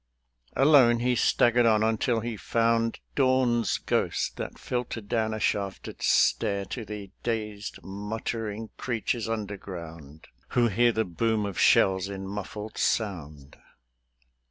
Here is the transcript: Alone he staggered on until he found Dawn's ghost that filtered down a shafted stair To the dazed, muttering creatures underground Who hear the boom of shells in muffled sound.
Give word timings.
Alone 0.55 0.97
he 1.01 1.15
staggered 1.15 1.67
on 1.67 1.83
until 1.83 2.21
he 2.21 2.35
found 2.35 2.99
Dawn's 3.13 3.77
ghost 3.77 4.35
that 4.37 4.57
filtered 4.57 5.07
down 5.07 5.31
a 5.31 5.39
shafted 5.39 6.01
stair 6.01 6.65
To 6.65 6.83
the 6.83 7.11
dazed, 7.21 7.77
muttering 7.83 8.71
creatures 8.77 9.29
underground 9.29 10.27
Who 10.57 10.69
hear 10.69 10.91
the 10.91 11.05
boom 11.05 11.45
of 11.45 11.59
shells 11.59 12.09
in 12.09 12.25
muffled 12.27 12.79
sound. 12.79 13.57